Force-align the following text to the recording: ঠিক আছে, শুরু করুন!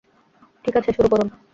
ঠিক 0.65 0.75
আছে, 0.75 0.89
শুরু 0.91 1.07
করুন! 1.09 1.27